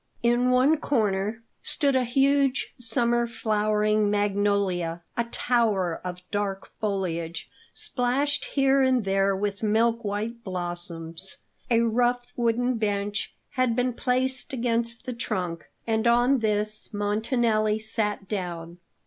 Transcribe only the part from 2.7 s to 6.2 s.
summer flowering magnolia, a tower